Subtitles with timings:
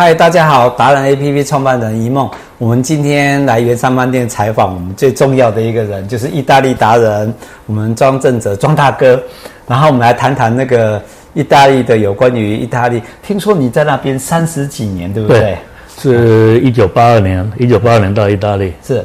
[0.00, 7.34] 嗨，大家好，达人 APP 创办人一梦，我们今天来圆山饭店采访我们最重要的一个人，就是意大利达人，
[7.66, 9.20] 我们庄正哲庄大哥。
[9.66, 11.02] 然后我们来谈谈那个
[11.34, 15.40] 意大利的有关于意大利，听说你在那边三十几年，对不对？
[15.40, 15.58] 对，
[16.00, 19.04] 是一九八二年，一九八二年到意大利是。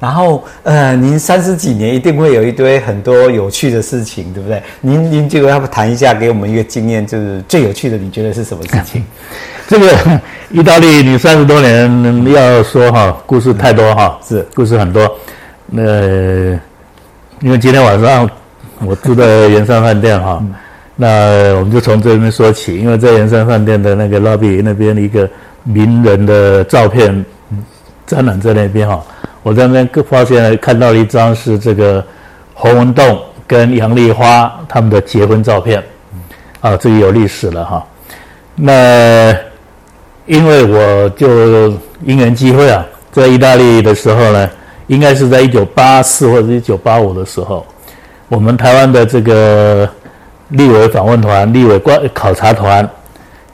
[0.00, 4.62] 然后，呃，您三十几年一定会有一堆很多有趣的事情，对不对？
[4.80, 9.04] 您您就要不谈一下，给我们一个经验，就是最有趣的，你觉得是什么事情？
[9.66, 15.10] 这个意大利，你三十多年要说哈，故事太多哈，是故事很多。
[15.66, 15.82] 那
[17.40, 18.30] 因为今天晚上
[18.84, 20.40] 我住在圆山饭店哈，
[20.94, 22.78] 那我们就从这边说起。
[22.78, 25.28] 因为在圆山饭店的那个 lobby 那边一个
[25.64, 27.24] 名人的照片
[28.06, 29.04] 展览在那边哈。
[29.42, 32.04] 我在那边发现看到了一张是这个
[32.54, 35.82] 洪文栋跟杨丽花他们的结婚照片，
[36.60, 37.86] 啊，这个有历史了哈。
[38.54, 39.34] 那
[40.26, 41.68] 因为我就
[42.04, 44.50] 因缘机会啊，在意大利的时候呢，
[44.88, 47.64] 应该是在一九八四或者一九八五的时候，
[48.28, 49.88] 我们台湾的这个
[50.48, 52.86] 立委访问团、立委观考察团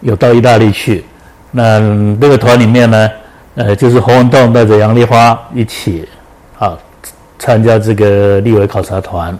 [0.00, 1.04] 有到意大利去。
[1.50, 1.80] 那
[2.20, 3.10] 这个团里面呢，
[3.54, 6.08] 呃，就是洪文栋带着杨丽花一起
[6.58, 6.78] 啊
[7.38, 9.36] 参加这个立委考察团。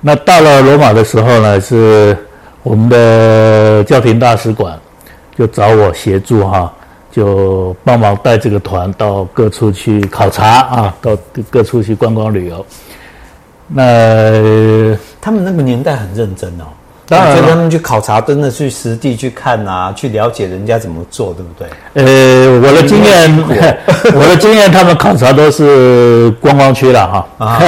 [0.00, 2.16] 那到了罗马的时候呢，是
[2.62, 4.78] 我们的教廷大使馆
[5.36, 6.72] 就找我协助哈，
[7.10, 11.16] 就帮忙带这个团到各处去考察啊，到
[11.48, 12.64] 各处去观光旅游。
[13.68, 16.64] 那他们那个年代很认真哦。
[17.12, 21.68] 当然，他们去考察，真的去实地去看啊，去了解人家怎么做，对不对？
[22.02, 23.38] 呃，我的经验，
[24.14, 27.26] 我的经验，他们考察都是观光区了哈。
[27.36, 27.60] 啊，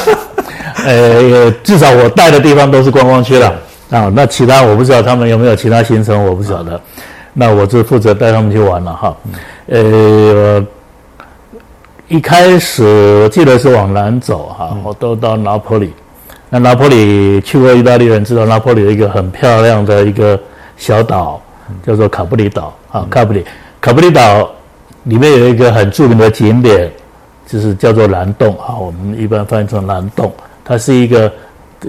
[0.86, 3.52] 呃，至少我带的地方都是观光区了
[3.90, 4.10] 啊。
[4.14, 6.80] 那其他我不知道他们有没有其他行程，我不晓得。
[7.34, 9.16] 那我就负责带他们去玩了哈。
[9.66, 10.64] 呃，
[12.08, 12.82] 一开始
[13.22, 15.92] 我记得是往南走哈，我都到拿坡里。
[16.56, 20.40] 那拿坡里去过意大利人知道，拿坡里有一个很漂亮的一个
[20.78, 21.38] 小岛，
[21.86, 23.06] 叫做卡布里岛啊。
[23.10, 23.44] 卡布里，
[23.78, 24.50] 卡布里岛
[25.02, 26.90] 里面有一个很著名的景点，
[27.46, 28.74] 就是叫做蓝洞啊。
[28.74, 30.32] 我们一般翻译成蓝洞，
[30.64, 31.30] 它是一个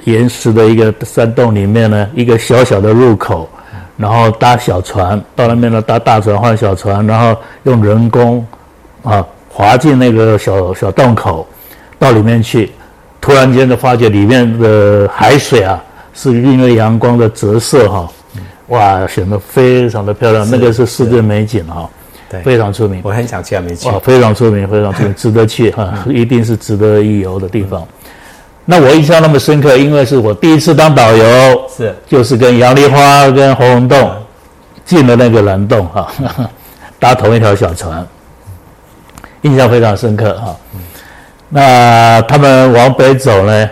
[0.04, 3.48] 岩石的一个山洞里面呢，一个小小的入口，
[3.96, 8.46] 然后搭小船到那边呢，搭大船换小船，然后用人工
[9.02, 11.48] 啊滑进那个小小洞口
[11.98, 12.70] 到里面去。
[13.28, 15.84] 突然间的发觉里面的海水啊，
[16.14, 18.10] 是因为阳光的折射哈，
[18.68, 20.50] 哇，显得非常的漂亮。
[20.50, 21.90] 那个是世界美景哈，
[22.30, 23.02] 对，非常出名。
[23.04, 23.90] 我很想去啊，没去。
[23.90, 27.86] 哇，非常出名，非常出名， 值得去哈，一定是值得一游的地方。
[28.64, 31.26] 那我印象那么深刻，因为是我第一次当导游，
[31.76, 34.10] 是就是跟杨丽花跟洪文栋
[34.86, 36.08] 进了那个蓝洞哈，
[36.98, 38.08] 搭同一条小船，
[39.42, 40.56] 印象非常深刻哈。
[41.50, 43.70] 那他们往北走呢，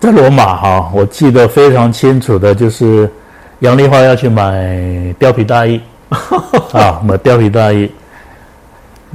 [0.00, 3.06] 在罗马哈，我记得非常清楚的，就是
[3.58, 4.66] 杨丽花要去买
[5.20, 5.78] 貂皮大衣，
[6.72, 7.90] 啊，买貂皮大衣，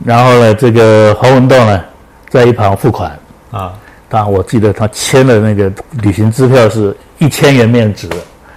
[0.06, 1.84] 然后呢，这个黄文栋呢，
[2.30, 3.12] 在一旁付款。
[3.50, 3.74] 啊，
[4.08, 5.72] 当然我记得他签的那个
[6.04, 8.08] 旅行支票是一千元面值，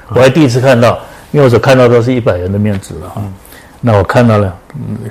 [0.08, 0.98] 我还第一次看到，
[1.32, 3.22] 因为我所看到都是一百元的面值了哈，
[3.80, 4.54] 那我看到了，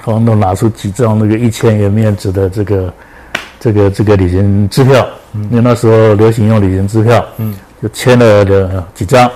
[0.04, 2.94] 黄文栋拿出几张那个一千元面值的这个。
[3.60, 9.30] 这个这个旅行支票，因为那时候流行用旅行支票，嗯，就签了的几张，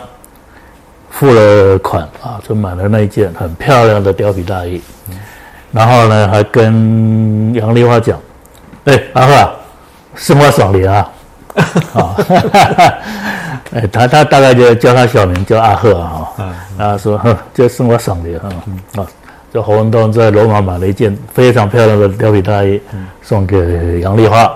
[1.10, 5.16] 付了款啊，就买了那一件很漂亮的貂皮大衣，嗯，
[5.72, 8.18] 然后呢，还跟杨丽花讲，
[8.86, 9.50] 哎，阿贺，
[10.16, 11.12] 生活爽利啊，
[11.94, 12.16] 啊，
[13.76, 18.50] 哎，他他大概就叫他小名叫阿贺啊，嗯，然后说，哼，就生活爽利啊，
[18.96, 19.06] 啊。
[19.54, 22.82] 就侯文栋在罗马买了一件非常漂亮的貂皮大衣，
[23.22, 24.52] 送给杨丽花。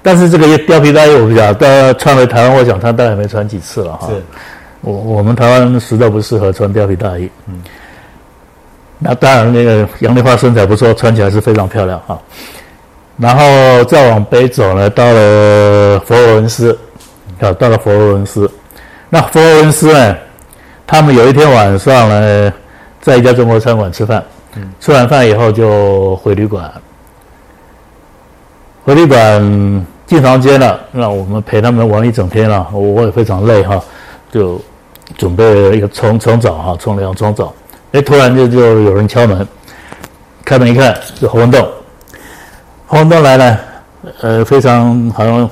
[0.00, 4.06] 但是这个貂皮大衣我不晓得，穿回台湾，我想他大概没穿几次了哈。
[4.06, 4.22] 是，
[4.82, 7.28] 我我们台湾实在不适合穿貂皮大衣。
[7.48, 7.64] 嗯，
[9.00, 12.16] 那当然那个杨丽花身材不错，穿起来是非常漂亮哈。
[13.16, 16.78] 然后再往北走呢，到了佛罗伦斯，
[17.40, 18.48] 啊，到了佛罗伦斯。
[19.10, 20.16] 那佛罗伦斯呢，
[20.86, 22.52] 他们有一天晚上呢。
[23.02, 24.24] 在一家中国餐馆吃饭，
[24.78, 26.72] 吃完饭以后就回旅馆。
[28.84, 33.82] 回旅馆进房间了，那我们陪他们玩一整天了，我也非常累哈，
[34.30, 34.60] 就
[35.18, 37.52] 准备要冲冲澡哈，冲凉冲澡。
[37.90, 39.46] 哎，突然就就有人敲门，
[40.44, 41.68] 开门一看是洪文栋，
[42.86, 43.60] 洪文栋来了，
[44.20, 45.50] 呃，非常好像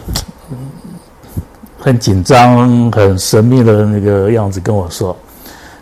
[1.81, 5.17] 很紧张、很神秘的那个样子跟我说，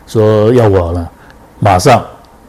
[0.06, 1.10] 说要我了。
[1.60, 2.04] 马上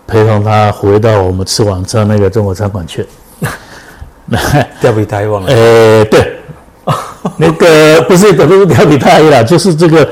[0.08, 3.06] 陪同他回到我们吃晚餐那个中国餐馆去。
[4.80, 5.50] 调皮大姨忘了。
[5.54, 6.38] 呃，对，
[7.38, 10.08] 那个不是不是调皮大姨啦，就是这个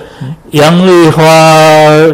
[0.52, 1.24] 杨丽花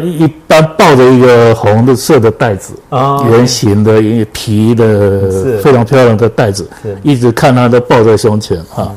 [0.02, 4.02] 一般抱着一个红的色的袋子啊，圆形的
[4.32, 6.68] 皮的非常漂亮的袋子，
[7.02, 8.92] 一直看她都抱在胸前啊。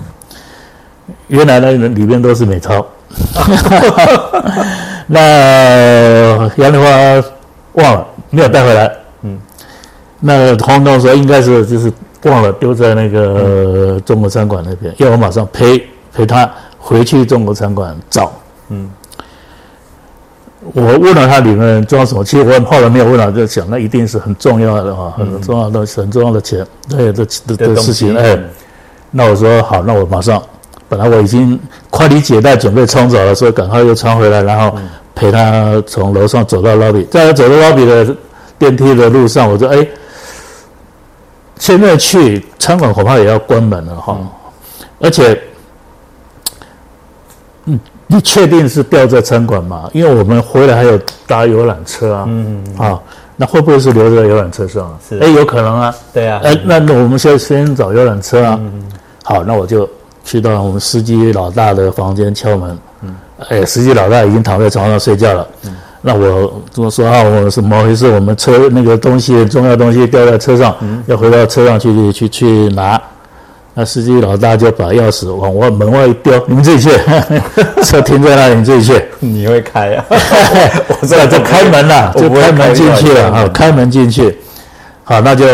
[1.28, 2.86] 原来呢里面都是美钞。
[5.08, 7.24] 那杨丽花
[7.78, 8.92] 忘了没有带回来。
[9.24, 9.40] 嗯，
[10.20, 11.92] 那黄东说应该是就是。
[12.24, 15.82] 忘了丢在那个中国餐馆那边，要我马上陪
[16.14, 18.34] 陪他回去中国餐馆找。
[18.68, 18.90] 嗯，
[20.74, 28.18] 我问了他里面装什么，其实我后来没有问了，就想那一定是很重要的啊，很重要的很重要的钱，对的的的事情。
[28.18, 28.38] 哎，
[29.10, 30.42] 那我说好，那我马上，
[30.90, 31.58] 本来我已经
[31.90, 34.78] 快递解带准备冲走了，所以赶快又穿回来，然后
[35.18, 38.16] 陪他从楼上走到 lobby，在走到 lobby 的
[38.60, 39.88] 电梯的路上，我说哎。
[41.60, 44.28] 现在去餐馆恐怕也要关门了哈，嗯、
[45.00, 45.42] 而且，
[47.66, 49.90] 嗯，你确定是掉在餐馆吗？
[49.92, 52.64] 因为我们回来还有搭游览车啊，嗯。
[52.78, 53.02] 嗯啊，
[53.36, 55.00] 那会不会是留在游览车上啊？
[55.10, 58.84] 是，哎，有可能啊，对啊，哎，那那我们先先找游览车啊，嗯、
[59.24, 59.90] 好，那我就
[60.24, 62.80] 去到我们司机老大的房间敲门，嗯，
[63.50, 65.76] 哎，司机老大已经躺在床上睡觉了，嗯。
[66.02, 67.22] 那我怎么说啊？
[67.24, 68.08] 我怎么回事？
[68.08, 73.02] 我们车那个东西重要东西掉在车上，嗯、要回到车上去去去拿。
[73.74, 76.98] 那司机老大就把钥匙往外门外一丢，你们自己去，
[77.84, 79.06] 车停在那里，你自己去。
[79.20, 80.06] 你会开啊？
[81.02, 83.48] 我知道，就开门了，就开门进去了啊！
[83.54, 84.36] 开门进去，
[85.04, 85.46] 好，那就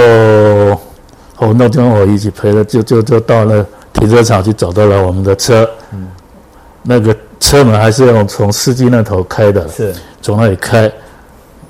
[1.35, 5.67] 红豆跟我一起陪着，就就就到了停车场去找到了我们的车。
[5.91, 6.07] 嗯，
[6.83, 7.13] 那个
[7.43, 9.67] 车门还是用从司机那头开的。
[9.67, 9.93] 是。
[10.21, 10.89] 从那里开，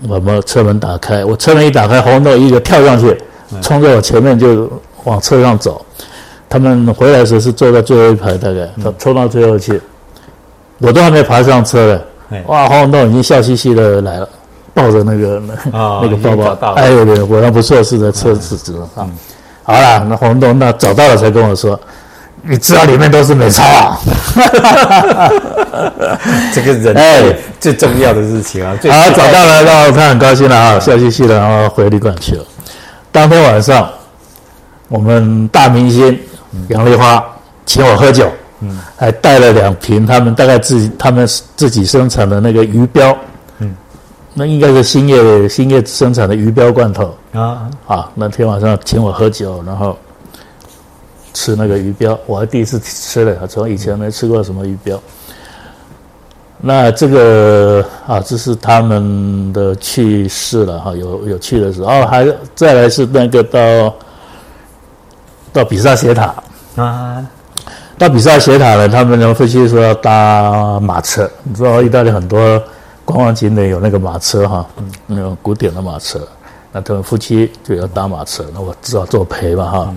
[0.07, 3.17] 我把车门打开，我车门一打开，红豆一个跳上去，
[3.63, 4.71] 冲在我前面就
[5.05, 5.83] 往车上走。
[6.47, 9.81] 他们回来的时候是坐在最后一排，大概他冲到最后去，
[10.77, 11.95] 我都还没爬上车
[12.29, 12.41] 呢。
[12.45, 14.29] 哇，红豆已经笑嘻嘻的来了，
[14.71, 15.53] 抱着那个那
[16.03, 18.55] 那个包包，哎呦，果然不错，是在车子
[18.95, 19.09] 上。
[19.63, 21.79] 好了，那红豆那找到了才跟我说。
[22.45, 23.97] 你知道里面都是美钞啊！
[26.53, 28.75] 这个人哎，最重要的事情啊！
[28.75, 32.43] 好，找到了，然后他很高兴了啊，笑嘻嘻的，然后回旅馆去了。
[33.13, 33.89] 当天晚上，
[34.89, 36.19] 我们大明星
[36.67, 37.23] 杨丽花
[37.65, 38.29] 请我喝酒，
[38.59, 41.25] 嗯，还带了两瓶他们大概自己他们
[41.55, 43.17] 自己生产的那个鱼标，
[43.59, 43.73] 嗯，
[44.33, 48.09] 那应该是兴业兴业生产的鱼标罐头啊啊！
[48.15, 49.97] 那天晚上请我喝酒，然后。
[51.33, 54.99] 吃那个鱼标，我还第一次吃了，从以前没吃过什么鱼标。
[56.65, 62.25] 那这个啊，这是他们的趣事了哈，有有趣的时候，哦，还
[62.55, 63.93] 再来是那个到
[65.51, 66.33] 到比萨斜塔。
[66.77, 67.25] 啊，
[67.97, 72.39] 到比萨斜塔呢，他们呢夫妻说要搭马车，你知道意大利很多
[73.03, 74.65] 观光景点有那个马车哈，
[75.05, 76.25] 那种古典的马车，
[76.71, 79.93] 那他们夫妻就要搭马车，那我只好作陪吧哈。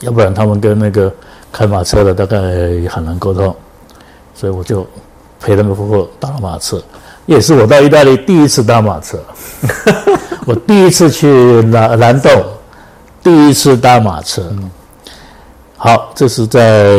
[0.00, 1.12] 要不然他们跟那个
[1.52, 2.40] 开马车的大概
[2.82, 3.54] 也很难沟通，
[4.34, 4.86] 所以我就
[5.40, 6.82] 陪他们夫妇搭马车，
[7.26, 9.18] 也是我到意大利第一次搭马车，
[10.46, 11.26] 我第一次去
[11.62, 12.30] 南南洞，
[13.22, 14.42] 第一次搭马车。
[15.78, 16.98] 好，这是在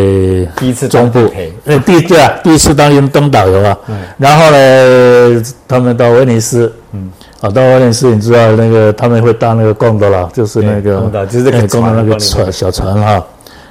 [0.56, 1.20] 第一次中部，
[1.66, 3.78] 呃，第对啊，第一次当当导游啊，
[4.18, 7.12] 然后呢，他们到威尼斯，嗯。
[7.42, 13.26] 啊，到威尼斯，你知道那个他们会搭那个贡多拉，就是那个，就是那个贡那个船小船哈，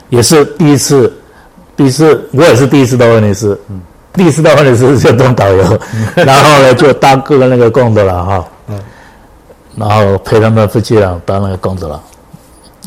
[0.08, 1.12] 也是第一次，
[1.76, 3.78] 第一次我也是第一次到威尼斯，嗯，
[4.14, 5.78] 第一次到威尼斯就当导游，
[6.16, 8.80] 然后呢就搭个那个贡多拉哈，嗯，
[9.76, 12.00] 然后陪他们夫妻俩搭那个贡多拉，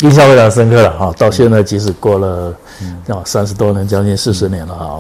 [0.01, 2.53] 印象非常深刻了哈，到现在即使过了，
[3.25, 5.00] 三十多年，将近四十年了哈。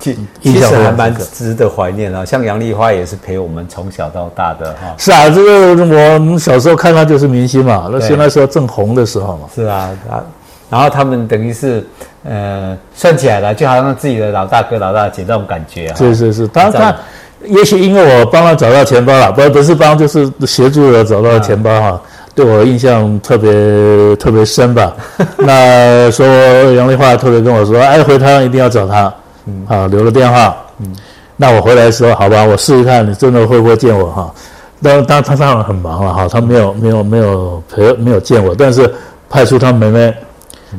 [0.00, 4.94] 其其实还蛮值得怀念啊，像杨丽花也是陪我们从小到大的哈。
[4.96, 9.48] 是啊，这个我们小时候看她就是明星嘛，那是那时候正红的时候嘛。
[9.54, 10.24] 是啊，啊，
[10.70, 11.86] 然后他们等于是
[12.24, 15.94] 呃，算起来了，就好像自己的老大哥、老大姐那种感觉啊。
[15.96, 16.96] 是是是，他他
[17.44, 22.00] 也许因为我帮他找到钱包了，不不是帮，就是协助了找到钱包哈，
[22.34, 24.94] 对我印象特别特别深吧。
[25.38, 26.26] 那说
[26.74, 29.12] 杨丽华特别跟我说，哎，回台湾一定要找他。
[29.46, 30.56] 嗯，好，留了电话。
[30.78, 30.94] 嗯，
[31.36, 34.34] 那我回来的时候，好吧，我试试看，你真的会不会见我哈？
[34.82, 38.92] 当当他当然很忙了哈，他没有没有没有陪没有见我，但是
[39.28, 40.12] 派出他妹妹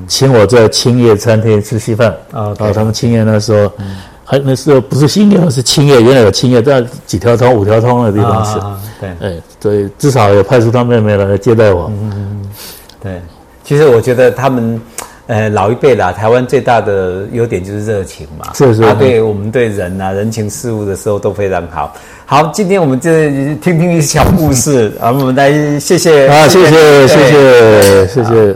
[0.07, 2.53] 请我在青叶餐厅吃稀饭啊。
[2.57, 3.71] 到他们青叶那时候，
[4.25, 8.57] 还那时候不是新业，是青业，原来有青业，在几条通、五条通的地方是。
[8.59, 11.91] 啊、对，哎，所以至少有派出他妹妹来接待我。
[11.91, 12.41] 嗯，
[13.01, 13.21] 对。
[13.65, 14.81] 其实我觉得他们，
[15.27, 18.53] 呃，老一辈啦，台湾最大的优点就是热情嘛。
[18.53, 18.81] 是是。
[18.81, 21.93] 他对我们对人啊、人情世物的时候都非常好。
[22.25, 23.09] 好，今天我们就
[23.55, 26.27] 听听一小故事， 啊，我们来谢谢。
[26.27, 28.55] 啊，谢谢，谢谢，谢谢。